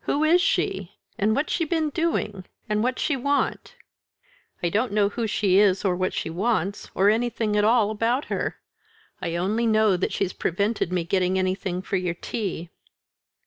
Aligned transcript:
"Who 0.00 0.24
is 0.24 0.42
she? 0.42 0.98
and 1.18 1.34
what's 1.34 1.50
she 1.54 1.64
been 1.64 1.88
doing? 1.88 2.44
and 2.68 2.82
what's 2.82 3.00
she 3.00 3.16
want?" 3.16 3.76
"I 4.62 4.68
don't 4.68 4.92
know 4.92 5.08
who 5.08 5.26
she 5.26 5.56
is, 5.58 5.86
or 5.86 5.96
what 5.96 6.12
she 6.12 6.28
wants, 6.28 6.90
or 6.94 7.08
anything 7.08 7.56
at 7.56 7.64
all 7.64 7.90
about 7.90 8.26
her. 8.26 8.58
I 9.22 9.36
only 9.36 9.66
know 9.66 9.96
that 9.96 10.12
she's 10.12 10.34
prevented 10.34 10.92
me 10.92 11.04
getting 11.04 11.38
anything 11.38 11.80
for 11.80 11.96
your 11.96 12.12
tea." 12.12 12.68